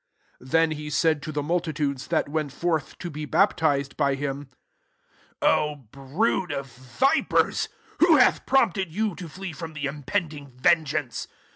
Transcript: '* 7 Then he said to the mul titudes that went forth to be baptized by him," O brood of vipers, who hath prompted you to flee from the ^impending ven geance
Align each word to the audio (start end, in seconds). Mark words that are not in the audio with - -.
'* 0.17 0.39
7 0.39 0.49
Then 0.49 0.71
he 0.71 0.89
said 0.89 1.21
to 1.21 1.31
the 1.31 1.43
mul 1.43 1.59
titudes 1.61 2.07
that 2.07 2.27
went 2.27 2.51
forth 2.51 2.97
to 2.97 3.11
be 3.11 3.25
baptized 3.25 3.95
by 3.97 4.15
him," 4.15 4.49
O 5.43 5.75
brood 5.75 6.51
of 6.51 6.65
vipers, 6.65 7.69
who 7.99 8.15
hath 8.17 8.47
prompted 8.47 8.91
you 8.91 9.13
to 9.13 9.29
flee 9.29 9.51
from 9.53 9.73
the 9.73 9.85
^impending 9.85 10.53
ven 10.59 10.85
geance 10.85 11.27